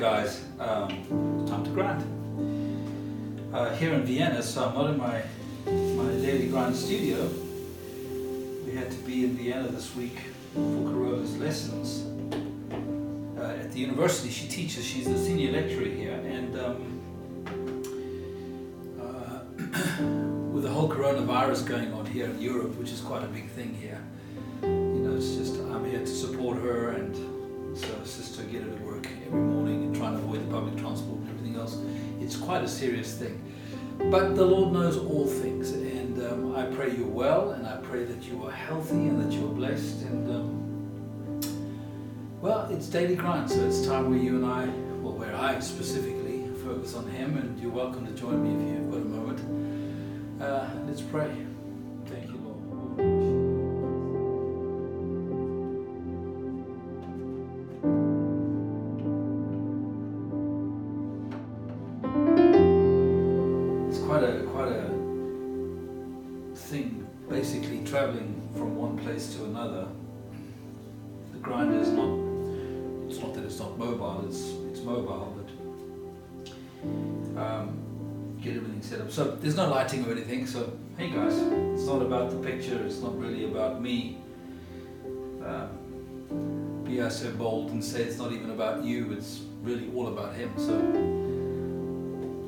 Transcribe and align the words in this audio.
guys. 0.00 0.42
Um, 0.58 0.88
time 1.46 1.62
to 1.62 1.70
grind. 1.72 2.02
Uh, 3.52 3.74
here 3.74 3.92
in 3.92 4.02
Vienna, 4.02 4.42
so 4.42 4.64
I'm 4.64 4.74
not 4.74 4.90
in 4.90 4.96
my 4.96 5.22
my 5.66 6.10
daily 6.24 6.48
grind 6.48 6.74
studio. 6.74 7.28
We 8.64 8.72
had 8.76 8.90
to 8.90 8.96
be 8.98 9.24
in 9.26 9.36
Vienna 9.36 9.68
this 9.68 9.94
week 9.94 10.18
for 10.54 10.90
Corona's 10.90 11.36
lessons. 11.36 12.06
Uh, 13.38 13.60
at 13.62 13.72
the 13.72 13.78
university, 13.78 14.30
she 14.30 14.48
teaches. 14.48 14.86
She's 14.86 15.04
the 15.04 15.18
senior 15.18 15.52
lecturer 15.52 15.84
here, 15.84 16.14
and 16.14 16.58
um, 16.58 16.76
uh, 19.02 19.40
with 20.54 20.62
the 20.62 20.70
whole 20.70 20.88
coronavirus 20.88 21.66
going 21.66 21.92
on 21.92 22.06
here 22.06 22.24
in 22.24 22.40
Europe, 22.40 22.74
which 22.78 22.90
is 22.90 23.02
quite 23.02 23.22
a 23.22 23.28
big 23.28 23.50
thing 23.50 23.74
here, 23.74 24.02
you 24.62 25.02
know, 25.04 25.14
it's 25.14 25.34
just 25.36 25.56
I'm 25.56 25.84
here 25.84 26.00
to 26.00 26.06
support 26.06 26.56
her 26.56 26.92
and 26.92 27.14
so 27.76 28.04
sister 28.04 28.42
get 28.44 28.62
her 28.62 28.70
to 28.70 28.82
work 28.82 29.06
every 29.26 29.40
morning 29.40 29.79
avoid 30.08 30.46
the 30.46 30.52
public 30.52 30.76
transport 30.76 31.18
and 31.18 31.28
everything 31.28 31.56
else. 31.56 31.78
It's 32.20 32.36
quite 32.36 32.62
a 32.62 32.68
serious 32.68 33.14
thing. 33.16 33.40
But 34.10 34.34
the 34.34 34.44
Lord 34.44 34.72
knows 34.72 34.96
all 34.96 35.26
things, 35.26 35.72
and 35.72 36.18
um, 36.26 36.56
I 36.56 36.64
pray 36.64 36.96
you're 36.96 37.06
well, 37.06 37.50
and 37.50 37.66
I 37.66 37.76
pray 37.76 38.04
that 38.04 38.22
you 38.22 38.44
are 38.46 38.50
healthy 38.50 38.94
and 38.94 39.22
that 39.22 39.32
you 39.32 39.44
are 39.46 39.52
blessed. 39.52 40.02
And 40.02 40.30
um, 40.30 41.40
well, 42.40 42.66
it's 42.70 42.86
daily 42.86 43.14
grind, 43.14 43.50
so 43.50 43.62
it's 43.66 43.86
time 43.86 44.08
where 44.10 44.18
you 44.18 44.36
and 44.36 44.46
I, 44.46 44.66
well, 45.02 45.12
where 45.12 45.36
I 45.36 45.60
specifically 45.60 46.48
focus 46.64 46.94
on 46.94 47.06
Him, 47.08 47.36
and 47.36 47.60
you're 47.60 47.70
welcome 47.70 48.06
to 48.06 48.12
join 48.12 48.42
me 48.42 48.54
if 48.54 48.78
you've 48.78 48.90
got 48.90 49.02
a 49.02 49.04
moment. 49.04 50.42
Uh, 50.42 50.70
let's 50.86 51.02
pray. 51.02 51.30
Traveling 67.90 68.48
from 68.54 68.76
one 68.76 68.96
place 68.98 69.34
to 69.34 69.44
another. 69.46 69.88
The 71.32 71.38
grinder 71.38 71.80
is 71.80 71.88
not. 71.88 72.18
It's 73.08 73.18
not 73.18 73.34
that 73.34 73.44
it's 73.44 73.58
not 73.58 73.76
mobile. 73.76 74.24
It's 74.28 74.42
it's 74.70 74.80
mobile, 74.82 75.36
but 75.36 75.48
um, 77.42 78.36
get 78.40 78.54
everything 78.54 78.80
set 78.80 79.00
up. 79.00 79.10
So 79.10 79.32
there's 79.40 79.56
no 79.56 79.68
lighting 79.68 80.06
or 80.06 80.12
anything. 80.12 80.46
So 80.46 80.72
hey 80.98 81.10
guys, 81.10 81.34
it's 81.34 81.86
not 81.86 82.00
about 82.00 82.30
the 82.30 82.36
picture. 82.36 82.80
It's 82.86 83.00
not 83.00 83.18
really 83.18 83.46
about 83.46 83.82
me. 83.82 84.18
Um, 85.44 86.84
be 86.84 87.02
I 87.02 87.08
so 87.08 87.32
bold 87.32 87.72
and 87.72 87.84
say 87.84 88.02
it's 88.02 88.18
not 88.18 88.30
even 88.30 88.50
about 88.50 88.84
you. 88.84 89.12
It's 89.12 89.40
really 89.62 89.90
all 89.96 90.06
about 90.06 90.36
Him. 90.36 90.52
So 90.56 90.74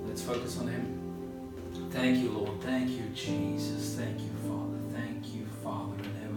let's 0.07 0.23
focus 0.23 0.61
on 0.61 0.69
Him. 0.69 0.87
Thank 1.91 2.23
you, 2.23 2.31
Lord. 2.31 2.61
Thank 2.61 2.91
you, 2.91 3.09
Jesus. 3.13 3.97
Thank 3.97 4.21
you, 4.21 4.31
Father. 4.47 4.62
Father 5.63 5.95
in 6.03 6.15
heaven. 6.17 6.33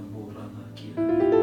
Thank 0.95 1.34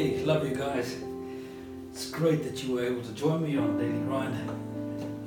Hey, 0.00 0.24
love 0.24 0.48
you 0.48 0.56
guys. 0.56 0.96
It's 1.92 2.10
great 2.10 2.42
that 2.44 2.64
you 2.64 2.72
were 2.72 2.84
able 2.86 3.02
to 3.02 3.12
join 3.12 3.42
me 3.42 3.58
on 3.58 3.76
Daily 3.76 4.00
Grind. 4.06 4.34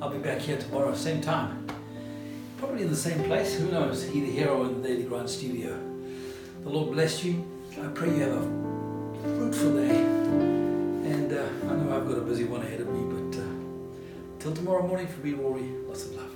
I'll 0.02 0.10
be 0.10 0.18
back 0.18 0.40
here 0.40 0.58
tomorrow, 0.58 0.92
same 0.96 1.20
time. 1.20 1.64
Probably 2.58 2.82
in 2.82 2.90
the 2.90 2.96
same 2.96 3.22
place, 3.22 3.54
who 3.54 3.70
knows, 3.70 4.12
either 4.12 4.32
here 4.32 4.48
or 4.48 4.66
in 4.66 4.82
the 4.82 4.88
Daily 4.88 5.04
Grind 5.04 5.30
studio. 5.30 5.78
The 6.64 6.68
Lord 6.68 6.90
bless 6.90 7.22
you. 7.22 7.46
I 7.80 7.86
pray 7.86 8.08
you 8.08 8.22
have 8.22 8.32
a 8.32 8.42
fruitful 9.38 9.76
day. 9.76 9.96
And 9.96 11.32
uh, 11.32 11.72
I 11.72 11.76
know 11.76 11.96
I've 11.96 12.08
got 12.08 12.18
a 12.18 12.22
busy 12.22 12.42
one 12.42 12.62
ahead 12.62 12.80
of 12.80 12.88
me, 12.88 13.30
but 13.30 13.38
uh, 13.40 13.46
till 14.40 14.54
tomorrow 14.54 14.84
morning, 14.84 15.06
for 15.06 15.24
me, 15.24 15.34
Rory, 15.34 15.70
lots 15.86 16.06
of 16.06 16.16
love. 16.16 16.33